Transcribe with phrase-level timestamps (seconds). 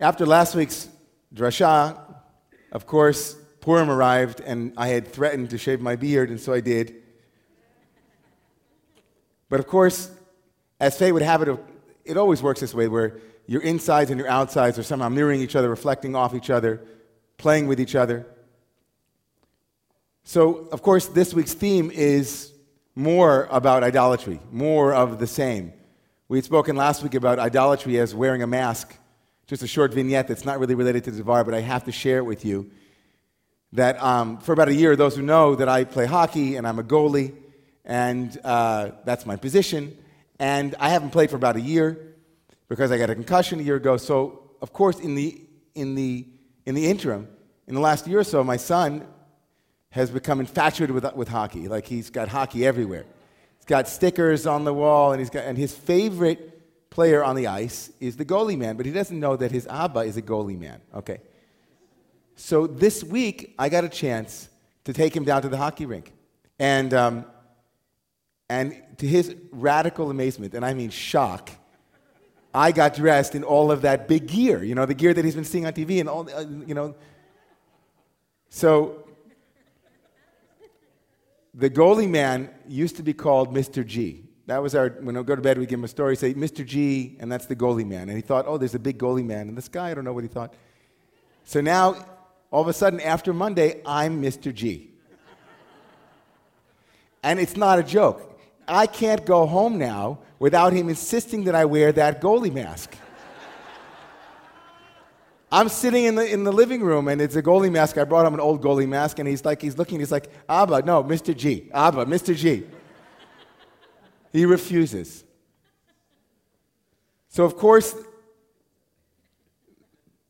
[0.00, 0.88] After last week's
[1.34, 1.98] drasha,
[2.70, 6.60] of course, Purim arrived, and I had threatened to shave my beard, and so I
[6.60, 7.02] did.
[9.48, 10.10] But of course,
[10.78, 11.58] as fate would have it,
[12.04, 15.56] it always works this way where your insides and your outsides are somehow mirroring each
[15.56, 16.80] other, reflecting off each other,
[17.36, 18.26] playing with each other.
[20.22, 22.52] So, of course, this week's theme is
[22.94, 25.72] more about idolatry, more of the same.
[26.28, 28.94] We had spoken last week about idolatry as wearing a mask.
[29.48, 31.92] Just a short vignette that's not really related to the Devar, but I have to
[31.92, 32.70] share it with you.
[33.72, 36.78] That um, for about a year, those who know that I play hockey and I'm
[36.78, 37.34] a goalie,
[37.82, 39.96] and uh, that's my position.
[40.38, 42.14] And I haven't played for about a year
[42.68, 43.96] because I got a concussion a year ago.
[43.96, 45.40] So, of course, in the,
[45.74, 46.26] in the,
[46.66, 47.26] in the interim,
[47.66, 49.06] in the last year or so, my son
[49.92, 51.68] has become infatuated with, with hockey.
[51.68, 53.06] Like he's got hockey everywhere.
[53.56, 56.57] He's got stickers on the wall, and, he's got, and his favorite
[56.90, 60.00] player on the ice is the goalie man, but he doesn't know that his Abba
[60.00, 60.80] is a goalie man.
[60.94, 61.20] Okay.
[62.36, 64.48] So this week, I got a chance
[64.84, 66.12] to take him down to the hockey rink.
[66.58, 67.24] And, um,
[68.48, 71.50] and to his radical amazement, and I mean shock,
[72.54, 75.34] I got dressed in all of that big gear, you know, the gear that he's
[75.34, 76.94] been seeing on TV and all, uh, you know.
[78.48, 79.04] So
[81.54, 83.84] the goalie man used to be called Mr.
[83.84, 84.27] G.
[84.48, 86.64] That was our, when we go to bed, we give him a story, say, Mr.
[86.64, 88.08] G, and that's the goalie man.
[88.08, 89.90] And he thought, oh, there's a big goalie man in the sky.
[89.90, 90.54] I don't know what he thought.
[91.44, 92.06] So now,
[92.50, 94.52] all of a sudden, after Monday, I'm Mr.
[94.54, 94.88] G.
[97.22, 98.40] and it's not a joke.
[98.66, 102.96] I can't go home now without him insisting that I wear that goalie mask.
[105.52, 107.98] I'm sitting in the, in the living room and it's a goalie mask.
[107.98, 110.82] I brought him an old goalie mask and he's like, he's looking, he's like, Abba,
[110.82, 111.36] no, Mr.
[111.36, 111.68] G.
[111.74, 112.34] Abba, Mr.
[112.34, 112.64] G.
[114.32, 115.24] He refuses.
[117.28, 117.94] So, of course,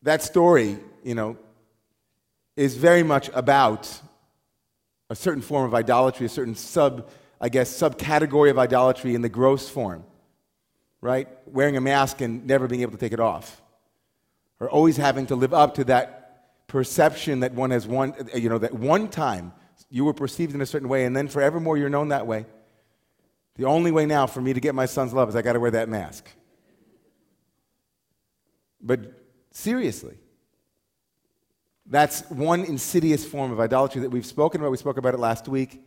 [0.02, 1.36] that story, you know,
[2.56, 4.00] is very much about
[5.10, 7.08] a certain form of idolatry, a certain sub,
[7.40, 10.04] I guess, subcategory of idolatry in the gross form,
[11.00, 11.28] right?
[11.46, 13.62] Wearing a mask and never being able to take it off
[14.60, 18.58] or always having to live up to that perception that one has one, you know,
[18.58, 19.52] that one time
[19.90, 22.44] you were perceived in a certain way and then forevermore you're known that way.
[23.58, 25.60] The only way now for me to get my son's love is I got to
[25.60, 26.30] wear that mask.
[28.80, 29.20] But
[29.50, 30.16] seriously,
[31.84, 34.70] that's one insidious form of idolatry that we've spoken about.
[34.70, 35.82] We spoke about it last week.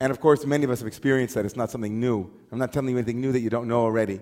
[0.00, 1.44] And of course, many of us have experienced that.
[1.44, 2.28] It's not something new.
[2.50, 4.20] I'm not telling you anything new that you don't know already.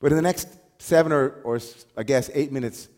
[0.00, 0.48] But in the next
[0.78, 1.60] seven or, or
[1.94, 2.88] I guess eight minutes,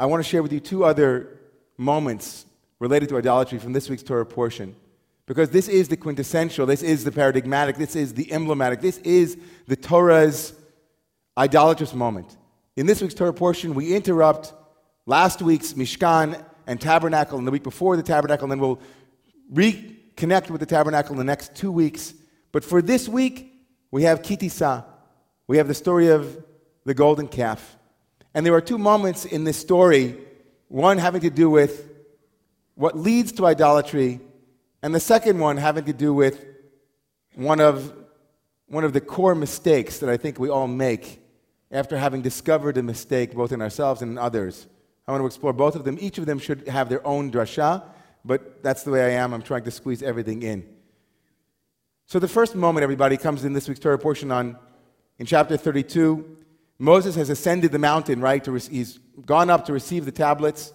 [0.00, 1.38] I want to share with you two other
[1.78, 2.44] moments
[2.80, 4.74] related to idolatry from this week's Torah portion.
[5.26, 9.36] Because this is the quintessential, this is the paradigmatic, this is the emblematic, this is
[9.66, 10.54] the Torah's
[11.36, 12.36] idolatrous moment.
[12.76, 14.52] In this week's Torah portion, we interrupt
[15.04, 18.80] last week's Mishkan and Tabernacle, and the week before the Tabernacle, and then we'll
[19.52, 22.14] reconnect with the Tabernacle in the next two weeks.
[22.52, 23.52] But for this week,
[23.90, 24.84] we have Ki Tisa.
[25.48, 26.44] We have the story of
[26.84, 27.76] the golden calf.
[28.34, 30.18] And there are two moments in this story,
[30.68, 31.88] one having to do with
[32.74, 34.20] what leads to idolatry,
[34.82, 36.44] and the second one having to do with
[37.34, 37.92] one of,
[38.66, 41.20] one of the core mistakes that I think we all make
[41.70, 44.66] after having discovered a mistake both in ourselves and in others.
[45.06, 45.98] I want to explore both of them.
[46.00, 47.84] Each of them should have their own drasha,
[48.24, 49.32] but that's the way I am.
[49.32, 50.66] I'm trying to squeeze everything in.
[52.06, 54.56] So the first moment, everybody, comes in this week's Torah portion on
[55.18, 56.36] in chapter 32.
[56.78, 58.42] Moses has ascended the mountain, right?
[58.44, 60.72] To, he's gone up to receive the tablets.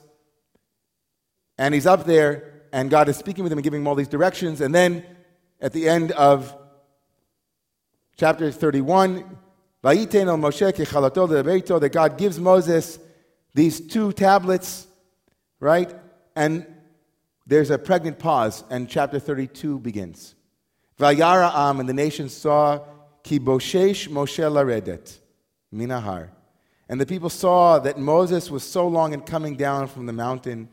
[1.57, 4.07] And he's up there, and God is speaking with him and giving him all these
[4.07, 4.61] directions.
[4.61, 5.05] And then
[5.59, 6.55] at the end of
[8.17, 9.37] chapter 31,
[9.83, 12.99] that God gives Moses
[13.53, 14.87] these two tablets,
[15.59, 15.93] right?
[16.35, 16.65] And
[17.47, 20.35] there's a pregnant pause, and chapter 32 begins.
[20.99, 22.79] Vayara Am, and the nation saw
[23.23, 25.17] Ki Boshesh Moshe Laredet.
[25.73, 26.29] Minahar.
[26.89, 30.67] And the people saw that Moses was so long in coming down from the mountain.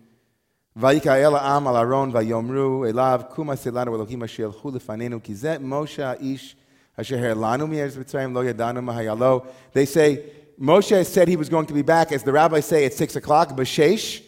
[0.78, 5.58] ויקהל העם על אהרון ויאמרו אליו קום עשה לנו אלוהים אשר ילכו לפנינו כי זה
[5.60, 6.56] משה האיש
[6.98, 9.42] אשר העלנו מארץ מצרים לא ידענו מה היה לו.
[9.74, 10.18] They say,
[10.60, 13.50] Moshe said he was going to be back, as the rabbis say, at 6 o'clock,
[13.50, 14.22] Bashesh.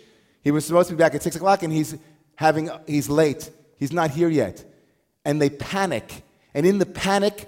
[0.44, 1.95] He was supposed to be back at 6 o'clock and he's,
[2.36, 3.50] having, he's late.
[3.77, 4.63] He's not here yet.
[5.24, 6.24] And they panic.
[6.54, 7.48] And in the panic,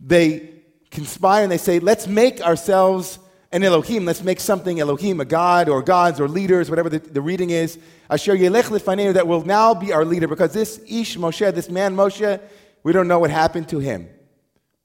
[0.00, 0.50] they
[0.90, 3.18] conspire and they say, let's make ourselves
[3.53, 4.03] an Elohim.
[4.03, 7.77] Let's make something Elohim, a God or gods or leaders, whatever the, the reading is.
[8.09, 11.95] Asher Yelech Lifanenu, that will now be our leader because this Ish Moshe, this man
[11.95, 12.41] Moshe,
[12.81, 14.09] we don't know what happened to him.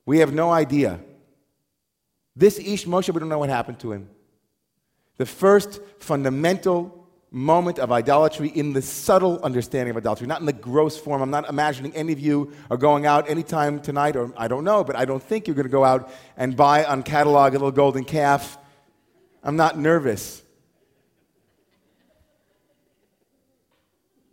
[0.06, 1.00] We have no idea.
[2.36, 4.10] This Ish Moshe, we don't know what happened to him.
[5.16, 6.97] The first fundamental
[7.30, 11.20] moment of idolatry in the subtle understanding of idolatry, not in the gross form.
[11.20, 14.82] I'm not imagining any of you are going out anytime tonight, or I don't know,
[14.82, 17.70] but I don't think you're going to go out and buy on catalog a little
[17.70, 18.56] golden calf.
[19.42, 20.42] I'm not nervous.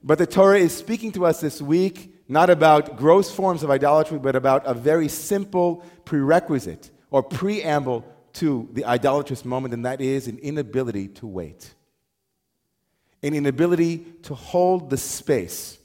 [0.03, 4.17] But the Torah is speaking to us this week not about gross forms of idolatry,
[4.17, 8.03] but about a very simple prerequisite or preamble
[8.33, 11.75] to the idolatrous moment, and that is an inability to wait
[13.25, 15.79] an inability to hold the space.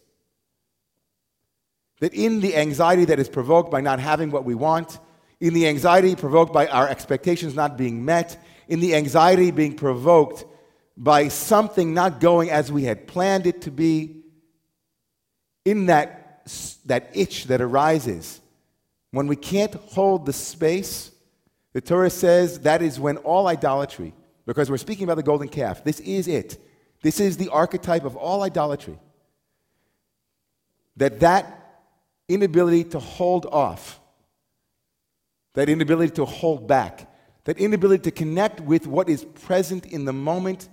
[2.00, 4.98] That in the anxiety that is provoked by not having what we want,
[5.40, 10.44] in the anxiety provoked by our expectations not being met, in the anxiety being provoked
[10.96, 14.22] by something not going as we had planned it to be,
[15.64, 16.46] in that,
[16.84, 18.40] that itch that arises,
[19.12, 21.10] when we can't hold the space,
[21.72, 24.12] the Torah says that is when all idolatry,
[24.46, 26.58] because we're speaking about the golden calf, this is it.
[27.02, 28.98] This is the archetype of all idolatry.
[30.96, 31.82] That that
[32.28, 34.00] inability to hold off,
[35.54, 37.10] that inability to hold back,
[37.44, 40.68] that inability to connect with what is present in the moment,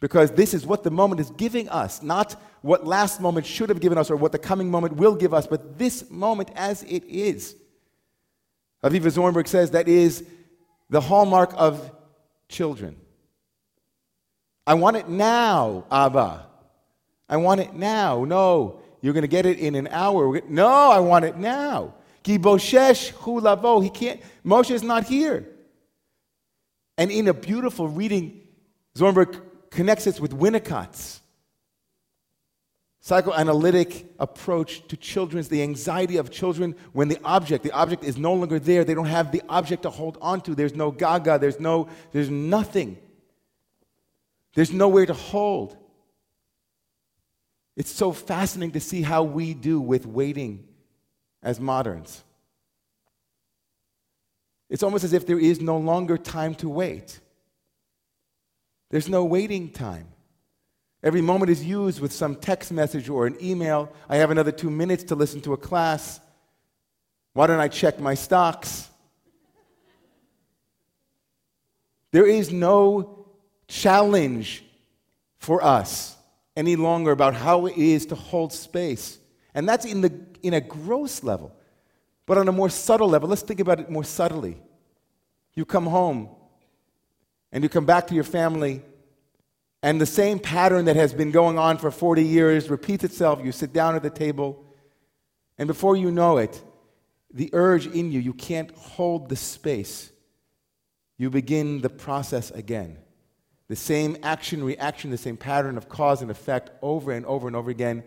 [0.00, 3.80] because this is what the moment is giving us, not what last moment should have
[3.80, 7.04] given us or what the coming moment will give us, but this moment as it
[7.04, 7.56] is.
[8.84, 10.24] Avivah Zornberg says that is
[10.90, 11.90] the hallmark of
[12.48, 12.96] children.
[14.66, 16.46] I want it now, Abba.
[17.28, 18.24] I want it now.
[18.24, 20.40] No, you're going to get it in an hour.
[20.48, 21.94] No, I want it now.
[22.24, 22.60] He can't.
[24.44, 25.46] Moshe is not here.
[26.98, 28.40] And in a beautiful reading,
[28.96, 29.40] Zornberg
[29.70, 31.20] connects this with Winnicott's
[33.00, 38.34] psychoanalytic approach to children's the anxiety of children when the object the object is no
[38.34, 41.60] longer there they don't have the object to hold on to there's no gaga there's
[41.60, 42.98] no there's nothing
[44.56, 45.76] there's nowhere to hold.
[47.76, 50.66] It's so fascinating to see how we do with waiting
[51.42, 52.24] as moderns.
[54.70, 57.20] It's almost as if there is no longer time to wait.
[58.88, 60.08] There's no waiting time.
[61.02, 63.92] Every moment is used with some text message or an email.
[64.08, 66.18] I have another two minutes to listen to a class.
[67.34, 68.88] Why don't I check my stocks?
[72.10, 73.25] There is no
[73.68, 74.64] challenge
[75.38, 76.16] for us
[76.56, 79.18] any longer about how it is to hold space.
[79.54, 81.54] And that's in, the, in a gross level.
[82.26, 84.56] But on a more subtle level, let's think about it more subtly.
[85.54, 86.28] You come home
[87.52, 88.82] and you come back to your family,
[89.82, 93.40] and the same pattern that has been going on for 40 years repeats itself.
[93.42, 94.64] You sit down at the table,
[95.56, 96.60] and before you know it,
[97.32, 100.10] the urge in you, you can't hold the space.
[101.18, 102.98] You begin the process again.
[103.68, 107.56] The same action reaction, the same pattern of cause and effect over and over and
[107.56, 108.04] over again.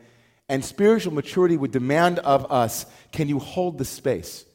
[0.47, 4.45] And spiritual maturity would demand of us can you hold the space?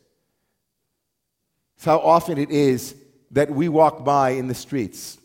[1.76, 2.94] It's how often it is
[3.32, 5.18] that we walk by in the streets.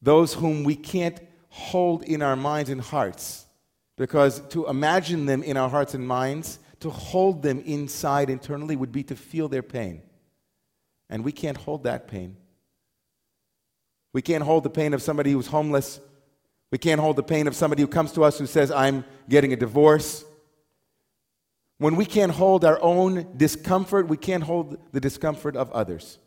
[0.00, 1.18] Those whom we can't
[1.48, 3.46] hold in our minds and hearts.
[3.96, 8.92] Because to imagine them in our hearts and minds, to hold them inside internally, would
[8.92, 10.02] be to feel their pain.
[11.08, 12.36] And we can't hold that pain.
[14.14, 16.00] We can't hold the pain of somebody who's homeless.
[16.70, 19.52] We can't hold the pain of somebody who comes to us who says, I'm getting
[19.52, 20.24] a divorce.
[21.78, 26.18] When we can't hold our own discomfort, we can't hold the discomfort of others.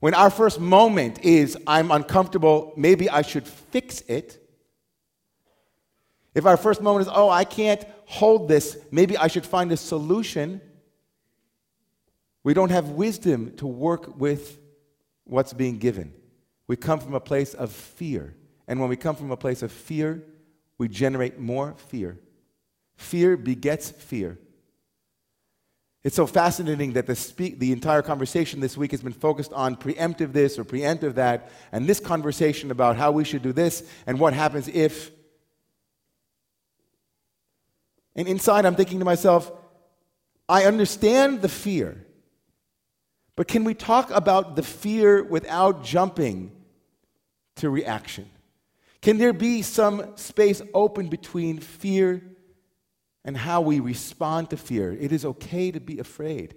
[0.00, 4.42] When our first moment is, I'm uncomfortable, maybe I should fix it.
[6.34, 9.76] If our first moment is, oh, I can't hold this, maybe I should find a
[9.76, 10.62] solution.
[12.44, 14.58] We don't have wisdom to work with
[15.24, 16.14] what's being given.
[16.68, 18.34] We come from a place of fear.
[18.66, 20.22] And when we come from a place of fear,
[20.78, 22.18] we generate more fear.
[22.96, 24.38] Fear begets fear.
[26.02, 30.32] It's so fascinating that the, the entire conversation this week has been focused on preemptive
[30.32, 34.32] this or preemptive that, and this conversation about how we should do this and what
[34.32, 35.10] happens if.
[38.14, 39.50] And inside, I'm thinking to myself,
[40.48, 42.06] I understand the fear,
[43.34, 46.52] but can we talk about the fear without jumping
[47.56, 48.30] to reaction?
[49.02, 52.22] Can there be some space open between fear
[53.24, 54.92] and how we respond to fear?
[54.92, 56.54] It is okay to be afraid.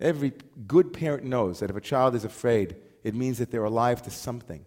[0.00, 0.32] Every
[0.66, 4.10] good parent knows that if a child is afraid, it means that they're alive to
[4.10, 4.64] something.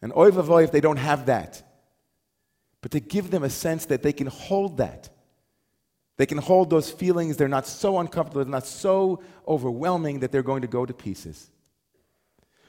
[0.00, 1.62] And oy vavoy if they don't have that.
[2.80, 5.08] But to give them a sense that they can hold that.
[6.16, 7.36] They can hold those feelings.
[7.36, 11.50] They're not so uncomfortable, they're not so overwhelming that they're going to go to pieces.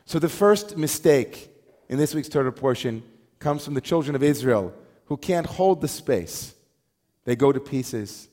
[0.06, 1.53] So the first mistake
[1.90, 3.04] in this week's Torah portion
[3.40, 4.74] comes from the children of Israel
[5.06, 6.54] who can't hold the space.
[7.26, 8.28] They go to pieces.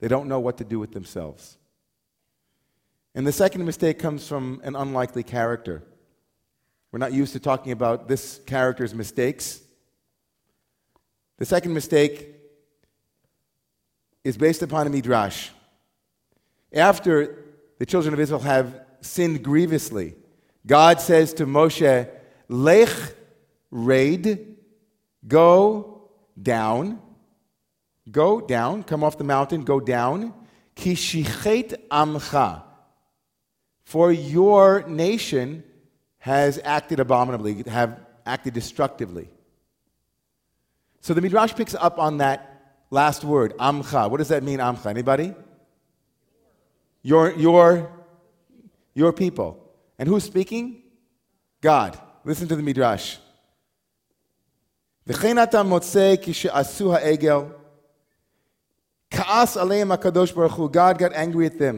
[0.00, 1.56] They don't know what to do with themselves.
[3.14, 5.82] And the second mistake comes from an unlikely character.
[6.92, 9.60] We're not used to talking about this character's mistakes.
[11.38, 12.34] The second mistake
[14.24, 15.50] is based upon a midrash.
[16.72, 17.44] After
[17.78, 20.14] the children of Israel have sinned grievously,
[20.66, 22.08] God says to Moshe,
[22.50, 22.90] Lech
[23.70, 24.56] raid,
[25.28, 26.10] go
[26.42, 27.00] down,
[28.10, 30.34] go down, come off the mountain, go down,
[30.74, 32.64] kishichet amcha,
[33.84, 35.62] for your nation
[36.18, 39.28] has acted abominably, have acted destructively.
[41.00, 44.10] So the Midrash picks up on that last word, amcha.
[44.10, 44.86] What does that mean, amcha?
[44.86, 45.34] Anybody?
[47.04, 47.92] Your, your,
[48.94, 49.72] your people.
[50.00, 50.82] And who's speaking?
[51.60, 51.96] God.
[52.25, 53.19] Listen to the Midrash.
[55.07, 57.39] וכן אתה מוצא כשעשו העגל,
[59.11, 61.75] כעס עליהם הקדוש ברוך הוא, God got angry at them.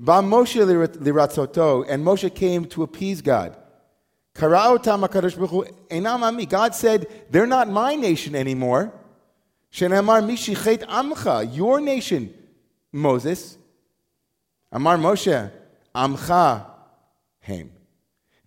[0.00, 0.60] בא משה
[1.00, 3.56] לרצותו, and Moshe came to appease God.
[4.32, 6.46] קרא אותם הקדוש ברוך הוא, אינם עמי.
[6.50, 8.84] God said, they're not my nation anymore.
[9.70, 12.22] שנאמר, מי שיחת עמך, your nation,
[12.94, 13.56] Moses.
[14.74, 15.46] אמר משה,
[15.96, 16.34] עמך
[17.46, 17.66] הם.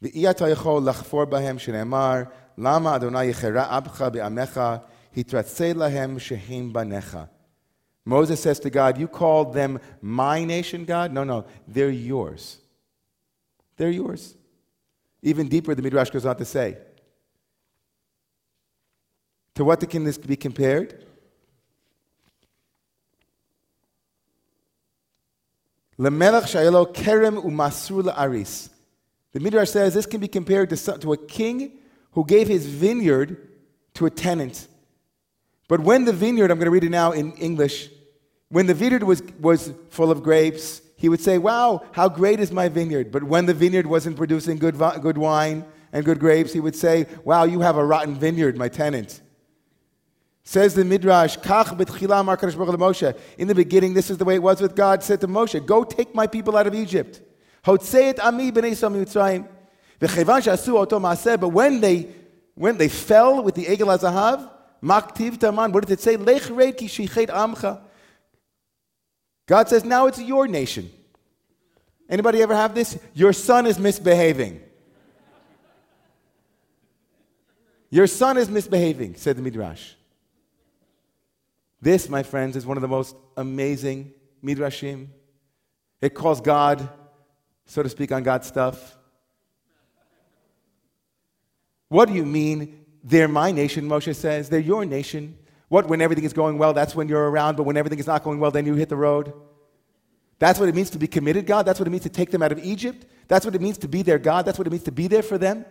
[0.01, 2.21] ואי אתה יכול לחפור בהם, שנאמר,
[2.57, 4.61] למה אדוני יחרה אבך בעמך,
[5.17, 7.17] התרצה להם שהם בניך.
[8.05, 11.13] Moses says to God, You called them my nation, God?
[11.13, 12.57] No, no, they're yours.
[13.77, 14.35] They're yours.
[15.21, 16.77] Even deeper, the Midrash goes on to say.
[19.55, 21.05] To what can this be compared?
[25.99, 28.69] Lemelech shayelo kerem umasru aris.
[29.34, 31.72] The Midrash says this can be compared to, to a king
[32.12, 33.48] who gave his vineyard
[33.94, 34.68] to a tenant.
[35.66, 37.90] But when the vineyard, I'm going to read it now in English,
[38.48, 42.52] when the vineyard was, was full of grapes, he would say, Wow, how great is
[42.52, 43.10] my vineyard.
[43.10, 47.06] But when the vineyard wasn't producing good, good wine and good grapes, he would say,
[47.24, 49.20] Wow, you have a rotten vineyard, my tenant.
[50.44, 53.18] Says the Midrash, Moshe.
[53.38, 55.82] In the beginning, this is the way it was with God, said to Moshe, Go
[55.82, 57.20] take my people out of Egypt.
[57.64, 57.80] But
[61.48, 62.08] when they,
[62.54, 64.50] when they fell with the Egel Azahav,
[64.82, 66.16] Maktiv Taman, what did it say?
[66.16, 66.24] Ki
[66.86, 67.80] shichet amcha.
[69.46, 70.90] God says, now it's your nation.
[72.08, 72.98] Anybody ever have this?
[73.14, 74.60] Your son is misbehaving.
[77.90, 79.92] Your son is misbehaving, said the Midrash.
[81.80, 85.08] This, my friends, is one of the most amazing Midrashim.
[86.00, 86.88] It calls God,
[87.66, 88.96] so to speak, on God's stuff.
[91.88, 92.84] What do you mean?
[93.02, 94.48] They're my nation, Moshe says.
[94.48, 95.38] They're your nation.
[95.68, 98.24] What, when everything is going well, that's when you're around, but when everything is not
[98.24, 99.32] going well, then you hit the road?
[100.38, 101.64] That's what it means to be committed, God.
[101.64, 103.06] That's what it means to take them out of Egypt.
[103.28, 104.44] That's what it means to be their God.
[104.44, 105.64] That's what it means to be there for them.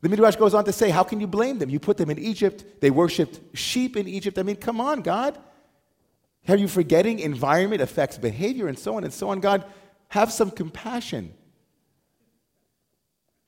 [0.00, 1.70] The Midrash goes on to say, How can you blame them?
[1.70, 2.80] You put them in Egypt.
[2.80, 4.38] They worshiped sheep in Egypt.
[4.38, 5.38] I mean, come on, God.
[6.48, 9.40] Are you forgetting environment affects behavior and so on and so on?
[9.40, 9.64] God,
[10.08, 11.34] have some compassion.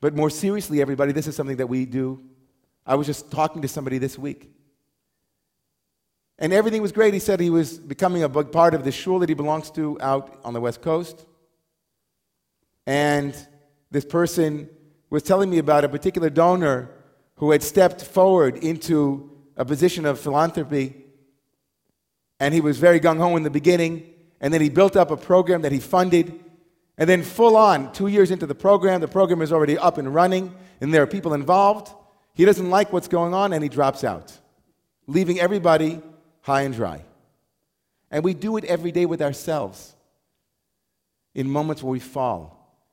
[0.00, 2.22] But more seriously, everybody, this is something that we do.
[2.86, 4.50] I was just talking to somebody this week.
[6.38, 7.12] And everything was great.
[7.12, 9.98] He said he was becoming a big part of the shul that he belongs to
[10.00, 11.26] out on the West Coast.
[12.86, 13.36] And
[13.90, 14.70] this person
[15.10, 16.90] was telling me about a particular donor
[17.36, 21.04] who had stepped forward into a position of philanthropy.
[22.38, 24.06] And he was very gung ho in the beginning.
[24.40, 26.40] And then he built up a program that he funded.
[27.00, 30.14] And then, full on, two years into the program, the program is already up and
[30.14, 31.90] running, and there are people involved.
[32.34, 34.38] He doesn't like what's going on, and he drops out,
[35.06, 36.02] leaving everybody
[36.42, 37.02] high and dry.
[38.10, 39.94] And we do it every day with ourselves
[41.34, 42.84] in moments where we fall.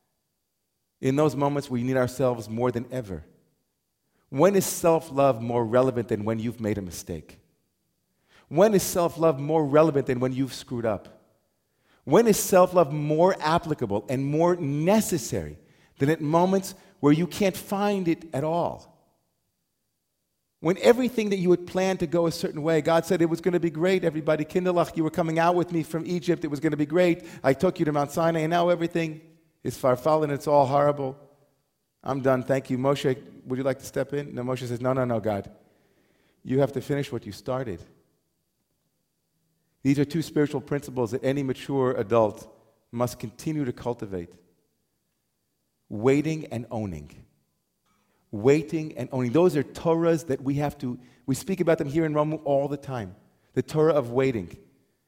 [1.02, 3.26] In those moments, we need ourselves more than ever.
[4.30, 7.40] When is self love more relevant than when you've made a mistake?
[8.48, 11.17] When is self love more relevant than when you've screwed up?
[12.08, 15.58] When is self love more applicable and more necessary
[15.98, 18.98] than at moments where you can't find it at all?
[20.62, 23.42] When everything that you had planned to go a certain way, God said it was
[23.42, 24.46] going to be great, everybody.
[24.46, 26.46] Kinderlach, you were coming out with me from Egypt.
[26.46, 27.26] It was going to be great.
[27.44, 29.20] I took you to Mount Sinai, and now everything
[29.66, 31.18] is farfal and it's all horrible.
[32.06, 32.42] I'm done.
[32.42, 32.78] Thank you.
[32.78, 34.34] Moshe, would you like to step in?
[34.34, 35.52] No, Moshe says, No, no, no, God.
[36.42, 37.82] You have to finish what you started.
[39.88, 42.54] These are two spiritual principles that any mature adult
[42.92, 44.34] must continue to cultivate
[45.88, 47.10] waiting and owning.
[48.30, 49.32] waiting, and owning.
[49.32, 52.68] Those are Torahs that we have to, we speak about them here in Rome all
[52.68, 53.16] the time.
[53.54, 54.58] The Torah of waiting.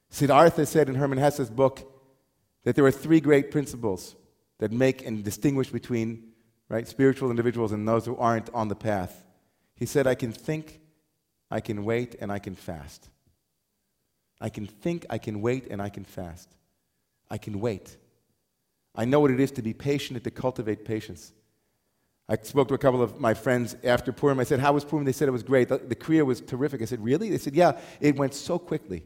[0.08, 1.86] Siddhartha said in Hermann Hesse's book
[2.64, 4.16] that there are three great principles
[4.60, 6.32] that make and distinguish between
[6.70, 9.26] right, spiritual individuals and those who aren't on the path.
[9.74, 10.80] He said, I can think,
[11.50, 13.10] I can wait, and I can fast.
[14.40, 16.48] I can think, I can wait, and I can fast.
[17.30, 17.96] I can wait.
[18.94, 21.32] I know what it is to be patient and to cultivate patience.
[22.28, 24.38] I spoke to a couple of my friends after Purim.
[24.38, 25.04] I said, How was Purim?
[25.04, 25.68] They said it was great.
[25.68, 26.80] The, the Kriya was terrific.
[26.80, 27.28] I said, Really?
[27.28, 29.04] They said, Yeah, it went so quickly.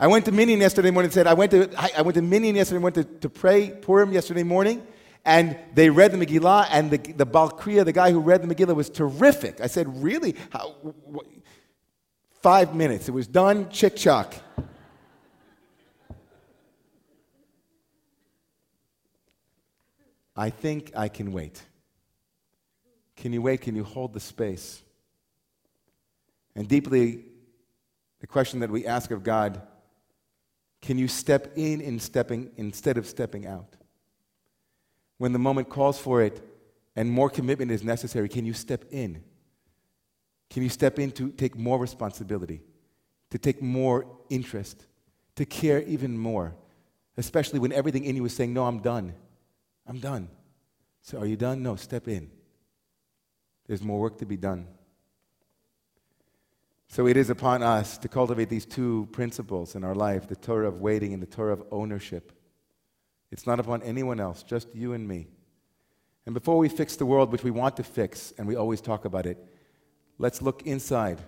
[0.00, 2.22] I went to Minyan yesterday morning and said, I went to, I, I went to
[2.22, 4.84] Minyan yesterday and went to, to pray Purim yesterday morning,
[5.24, 8.74] and they read the Megillah, and the, the Balkriya, the guy who read the Megillah,
[8.74, 9.60] was terrific.
[9.60, 10.34] I said, Really?
[10.50, 10.74] How,
[12.42, 13.08] Five minutes.
[13.08, 14.34] It was done, chick chock.
[20.34, 21.62] I think I can wait.
[23.14, 23.60] Can you wait?
[23.60, 24.82] Can you hold the space?
[26.56, 27.26] And deeply,
[28.20, 29.62] the question that we ask of God
[30.80, 33.76] can you step in, in stepping, instead of stepping out?
[35.18, 36.42] When the moment calls for it
[36.96, 39.22] and more commitment is necessary, can you step in?
[40.52, 42.60] Can you step in to take more responsibility,
[43.30, 44.84] to take more interest,
[45.36, 46.54] to care even more,
[47.16, 49.14] especially when everything in you is saying, No, I'm done.
[49.86, 50.28] I'm done.
[51.00, 51.62] So, are you done?
[51.62, 52.30] No, step in.
[53.66, 54.66] There's more work to be done.
[56.86, 60.68] So, it is upon us to cultivate these two principles in our life the Torah
[60.68, 62.30] of waiting and the Torah of ownership.
[63.30, 65.28] It's not upon anyone else, just you and me.
[66.26, 69.06] And before we fix the world, which we want to fix, and we always talk
[69.06, 69.42] about it,
[70.18, 71.18] let's look inside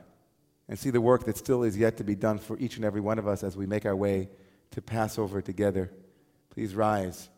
[0.68, 3.00] and see the work that still is yet to be done for each and every
[3.00, 4.28] one of us as we make our way
[4.70, 5.90] to Passover together.
[6.50, 7.28] Please rise.